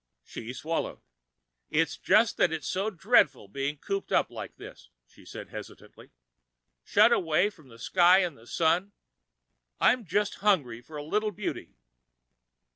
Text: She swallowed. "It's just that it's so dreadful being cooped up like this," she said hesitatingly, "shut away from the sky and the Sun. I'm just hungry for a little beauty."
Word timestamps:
She 0.25 0.51
swallowed. 0.51 0.99
"It's 1.69 1.95
just 1.95 2.37
that 2.37 2.51
it's 2.51 2.67
so 2.67 2.89
dreadful 2.89 3.47
being 3.47 3.77
cooped 3.77 4.11
up 4.11 4.31
like 4.31 4.55
this," 4.55 4.89
she 5.05 5.25
said 5.25 5.49
hesitatingly, 5.49 6.09
"shut 6.83 7.11
away 7.11 7.51
from 7.51 7.67
the 7.67 7.77
sky 7.77 8.23
and 8.23 8.35
the 8.35 8.47
Sun. 8.47 8.93
I'm 9.79 10.03
just 10.03 10.37
hungry 10.41 10.81
for 10.81 10.97
a 10.97 11.03
little 11.03 11.29
beauty." 11.29 11.75